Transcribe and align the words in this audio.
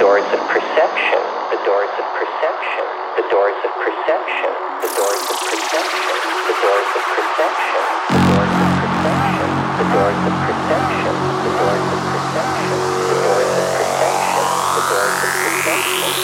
doors 0.00 0.24
of 0.32 0.40
perception, 0.48 1.20
the 1.52 1.60
doors 1.68 1.92
of 2.00 2.06
perception, 2.16 2.86
the 3.20 3.26
doors 3.28 3.52
of 3.68 3.72
perception, 3.84 4.48
the 4.80 4.88
doors 4.96 5.24
of 5.28 5.36
perception, 5.44 6.16
the 6.48 6.56
doors 6.64 6.88
of 6.96 7.04
perception, 7.04 7.84
the 8.16 8.24
doors 8.32 8.56
of 8.56 8.72
perception, 8.80 9.52
the 9.76 9.84
doors 9.92 10.24
of 10.24 10.32
perception, 10.40 11.12
the 11.36 11.52
doors 11.52 11.84
of 11.84 12.00
perception, 12.00 12.80
the 12.80 13.16
doors 13.28 13.44
of 13.44 13.68
perception, 13.76 14.48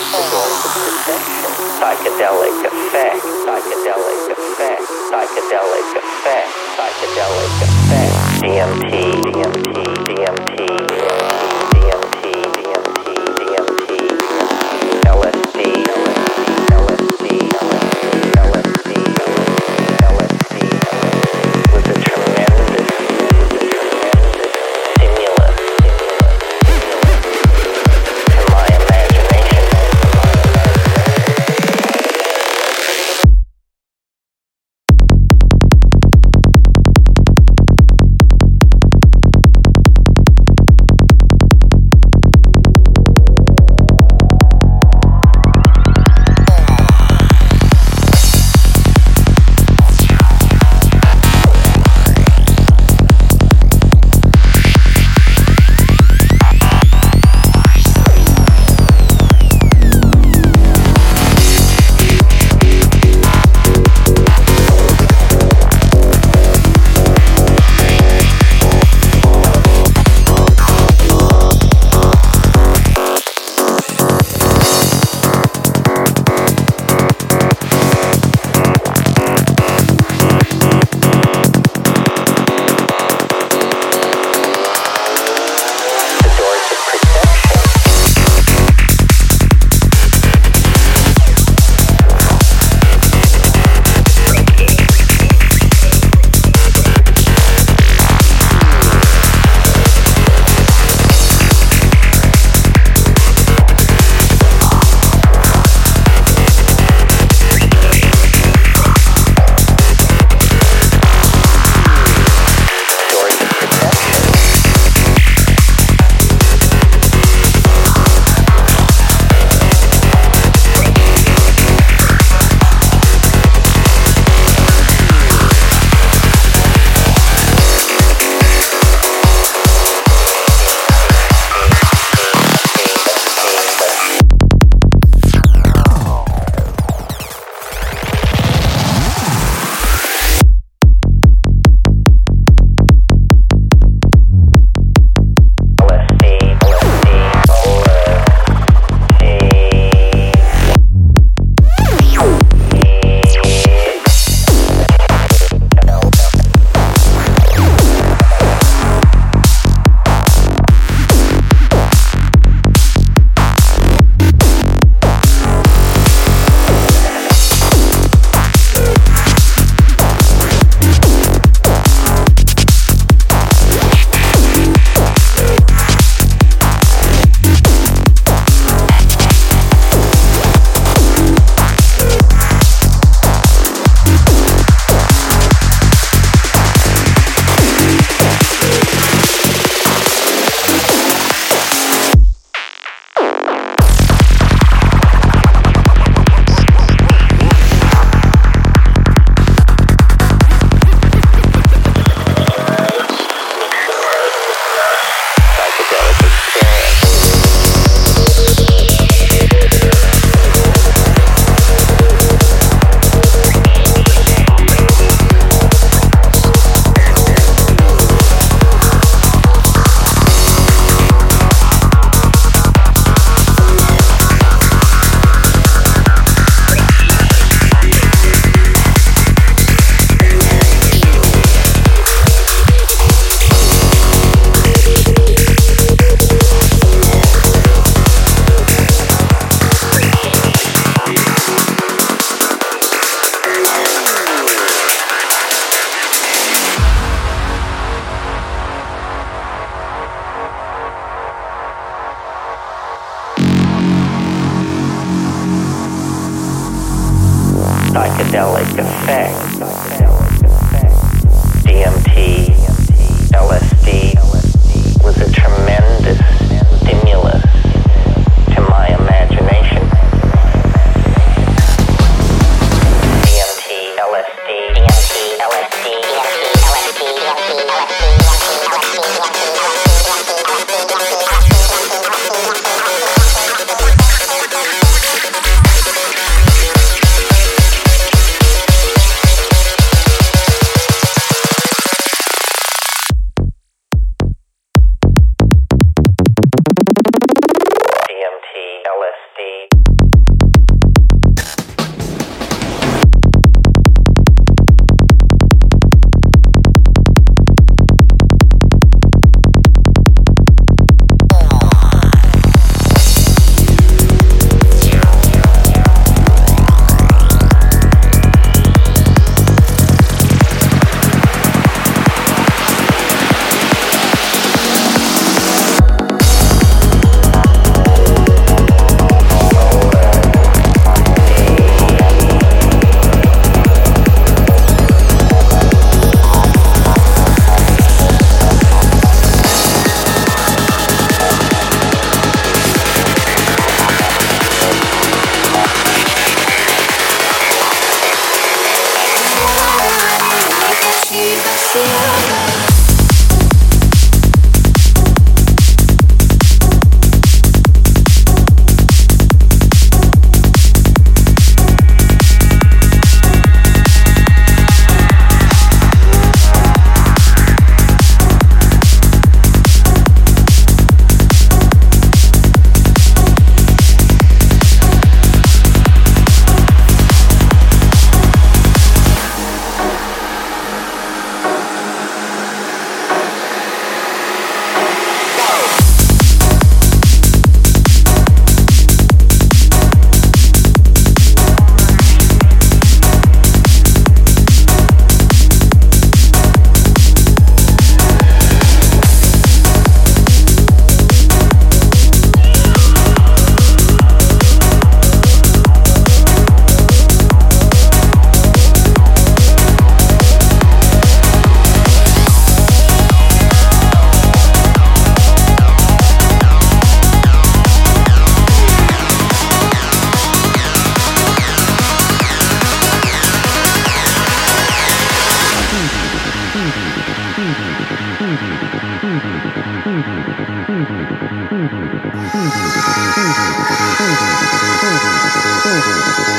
the 0.08 0.24
doors 0.24 0.56
of 0.56 0.72
perception, 0.72 1.52
psychedelic 1.77 2.56
effect, 2.72 3.20
psychedelic 3.45 4.24
effect, 4.32 4.88
psychedelic 5.12 5.84
effect, 6.00 6.48
psychedelic 6.80 7.52
effect, 7.61 8.40
DMT, 8.40 9.20
DMT, 9.36 9.77
DMT, 10.08 10.64
DMT, 10.64 11.35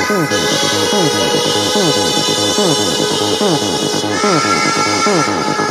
Thank 0.08 0.30
you. 5.58 5.67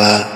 aber 0.00 0.27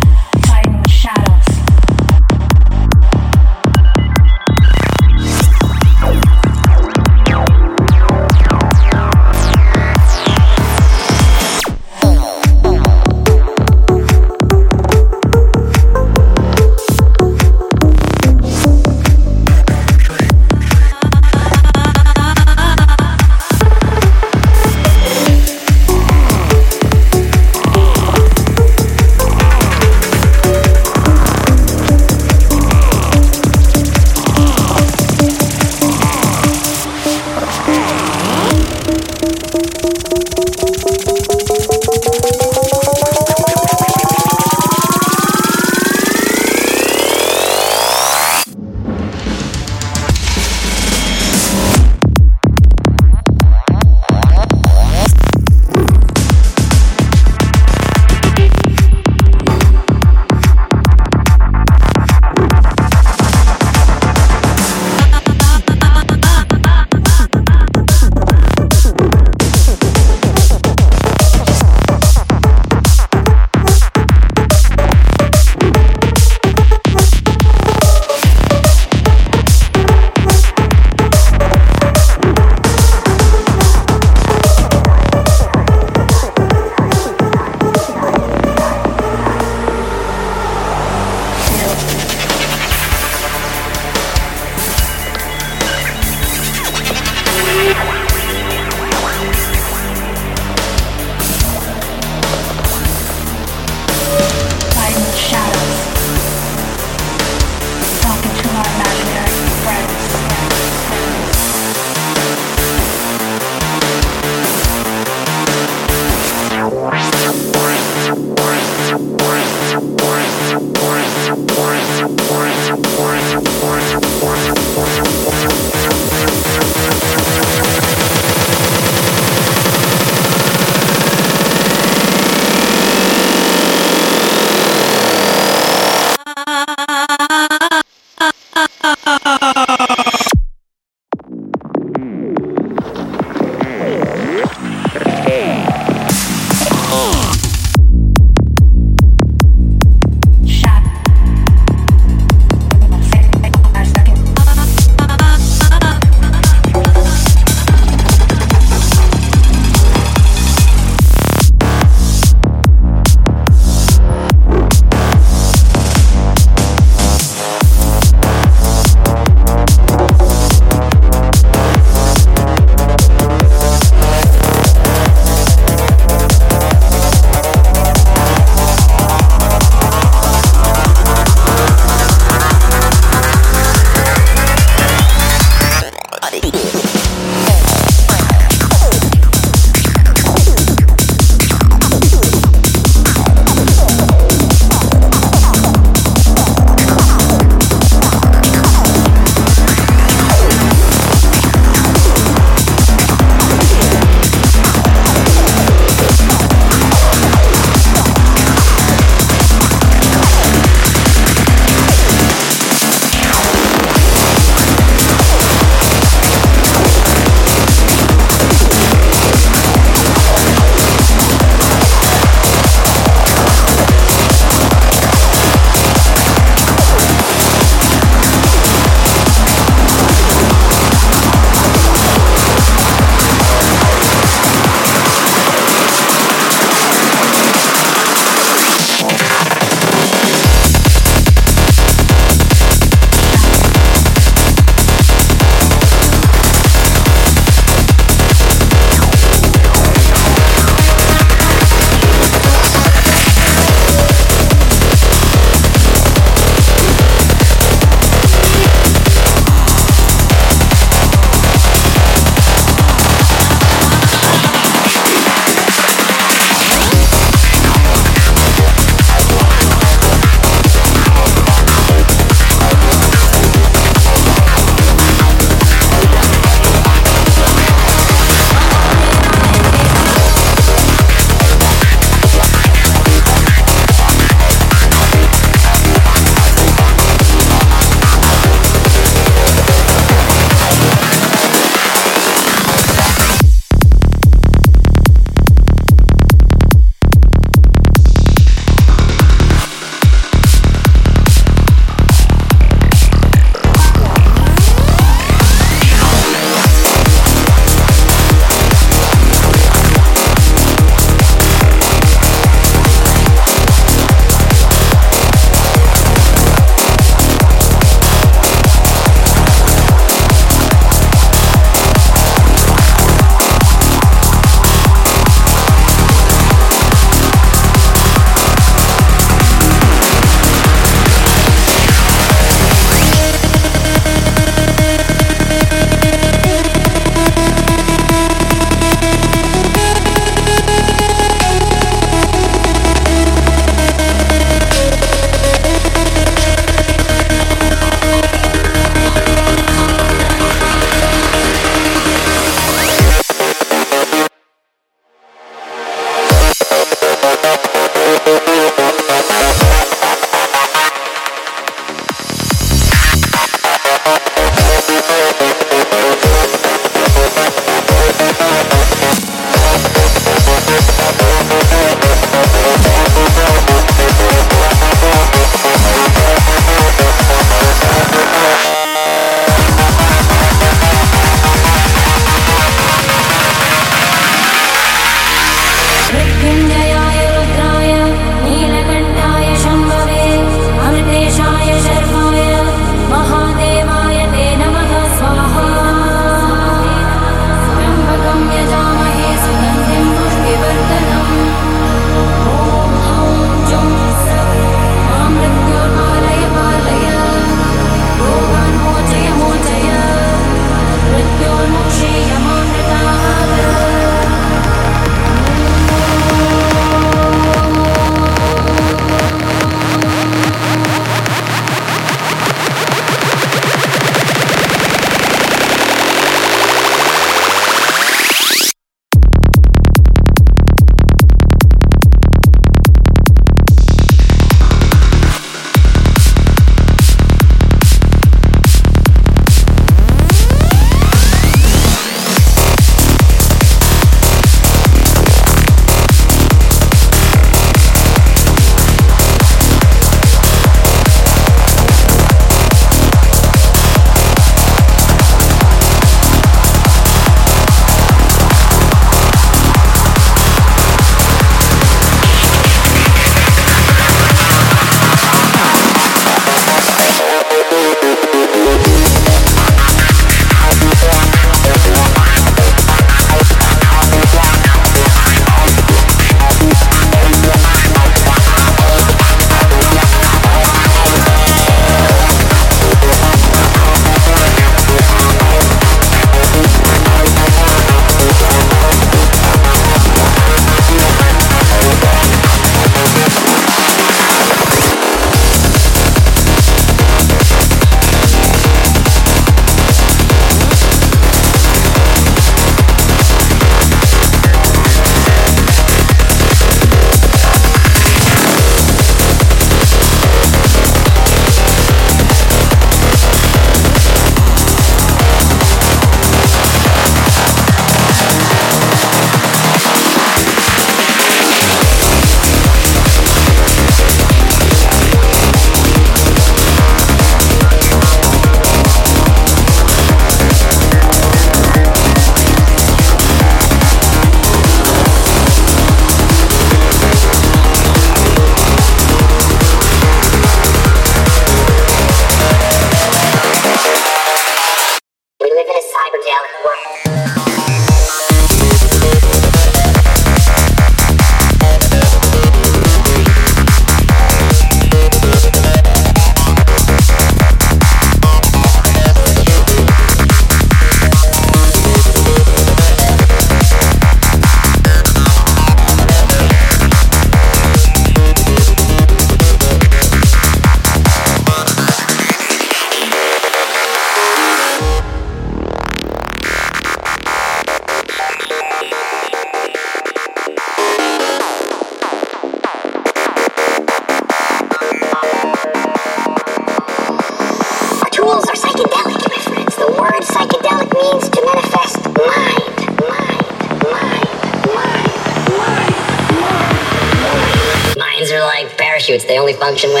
function 599.61 599.93
when 599.93 600.00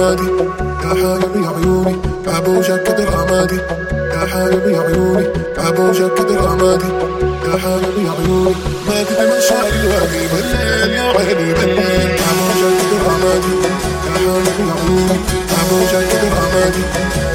رمادي 0.00 0.22
يا 0.84 0.88
حبيبي 0.88 1.46
عيوني 1.46 1.96
ابوشك 2.26 2.82
كده 2.82 3.04
رمادي 3.04 3.56
يا 4.12 4.26
حبيبي 4.32 4.76
عيوني 4.76 5.26
ابوشك 5.58 6.14
كده 6.18 6.34
رمادي 6.40 6.84
يا 7.46 7.56
حبيبي 7.62 8.08
عيوني 8.10 8.54
ما 8.88 9.02
تتمشى 9.02 9.54
الوادي 9.72 10.22
بالليل 10.32 10.90
يا 10.96 11.02
عيني 11.02 11.52
بالليل 11.54 12.10
ابوشك 12.30 12.74
كده 12.80 12.98
رمادي 13.06 13.52
يا 14.06 14.20
حبيبي 14.24 14.70
عيوني 14.72 15.20
ابوشك 15.60 16.04
كده 16.12 16.28
رمادي 16.40 16.82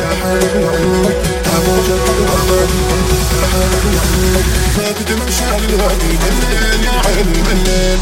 يا 0.01 0.11
حبيبي 0.21 0.65
عيوني 0.67 1.13
ابوشك 1.55 2.01
كده 2.05 2.25
رمادي 2.33 2.79
يا 3.41 3.47
حبيبي 3.53 3.97
عيوني 4.03 4.43
ما 4.77 4.91
تتمشى 4.91 5.49
الوادي 5.69 6.11
بالليل 6.21 6.83
يا 6.85 6.91
عيني 7.05 7.41
بالليل 7.47 7.99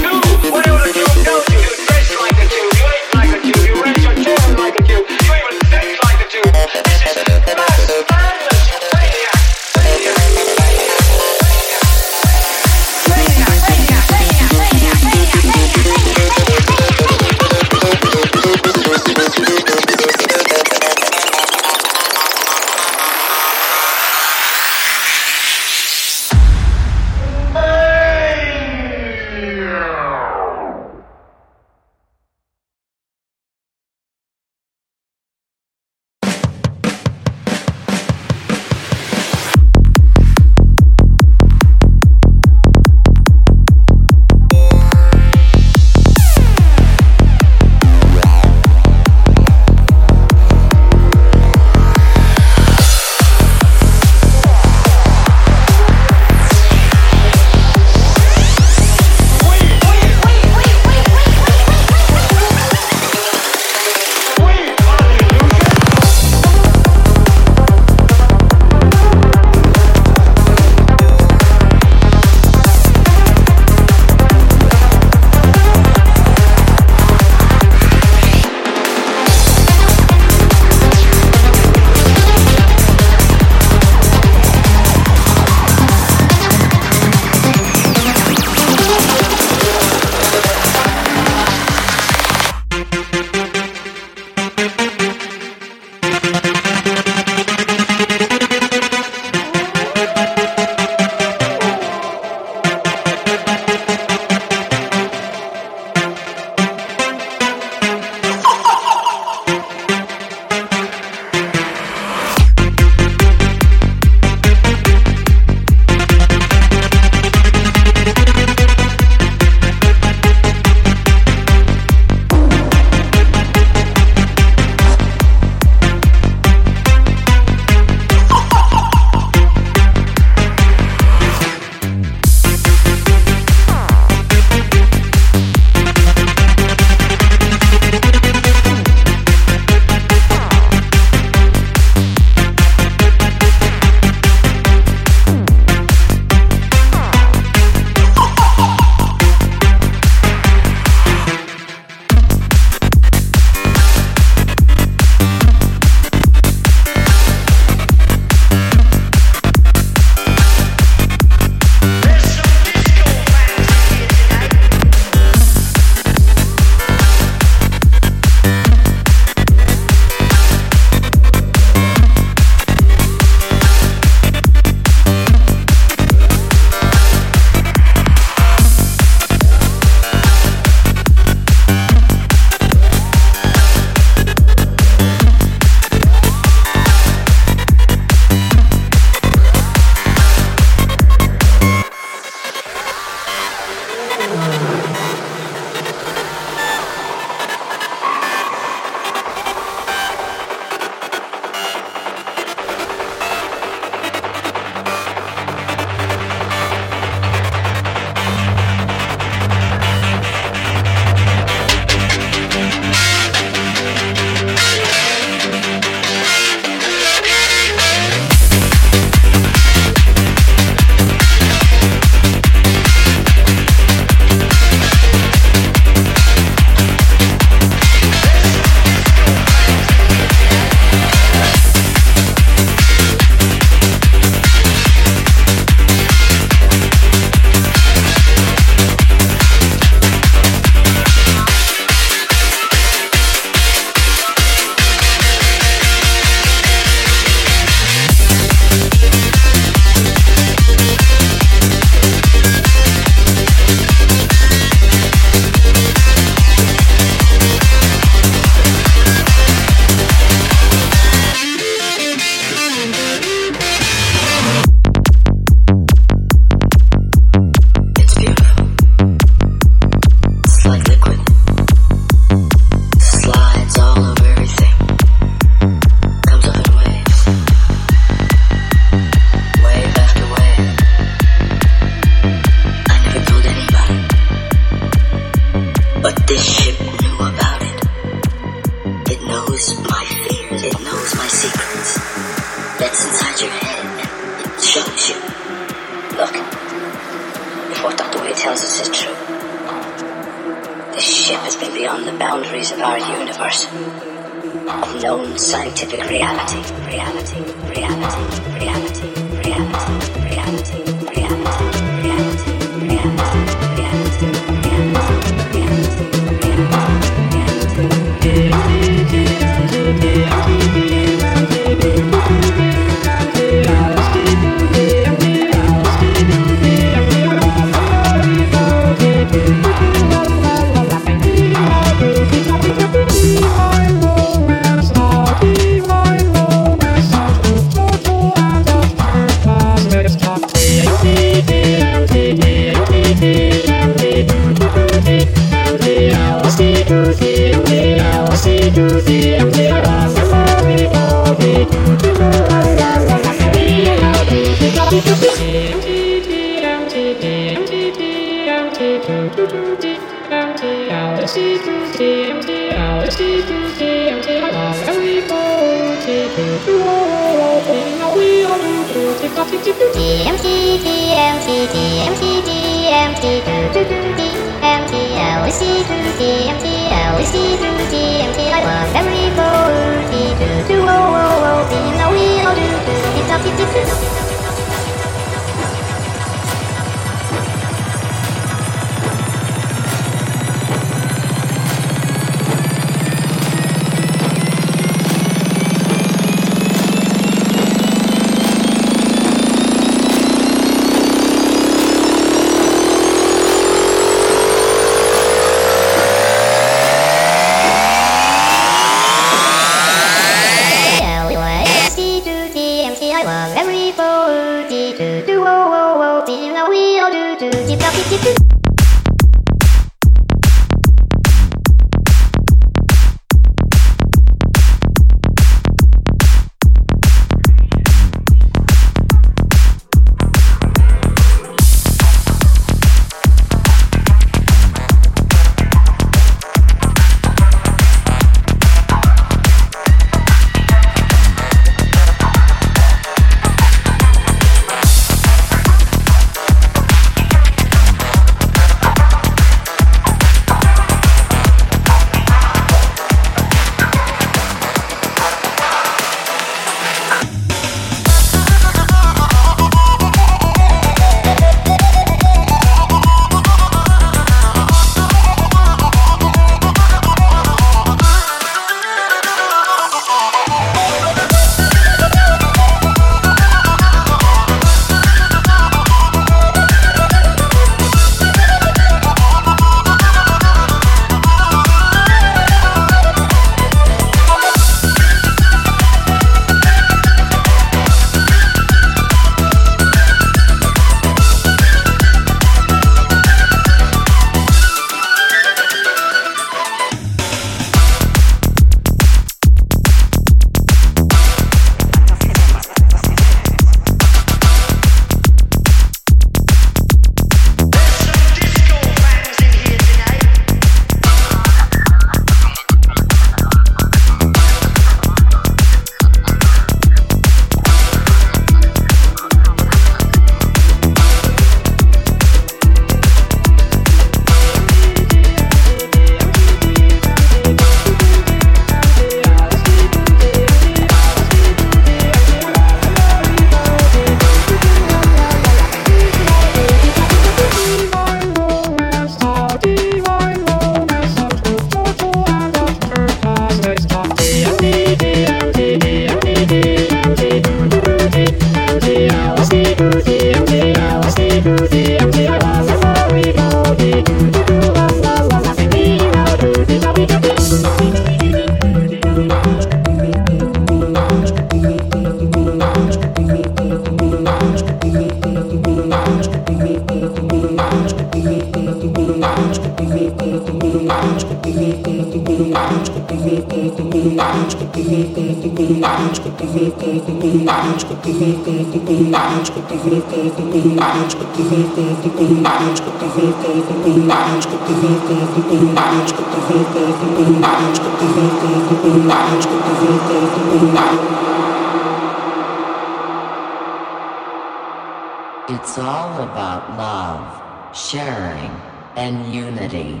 It's 595.48 595.78
all 595.78 596.22
about 596.22 596.76
love, 596.76 597.76
sharing, 597.76 598.50
and 598.96 599.34
unity. 599.34 600.00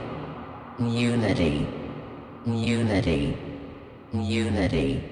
Unity. 0.78 1.66
Unity. 2.46 3.36
Unity. 4.12 5.09